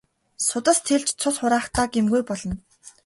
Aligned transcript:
Судас 0.47 0.79
тэлж 0.87 1.07
цус 1.19 1.35
хураахдаа 1.41 1.85
гэмгүй 1.93 2.21
болно. 2.29 2.55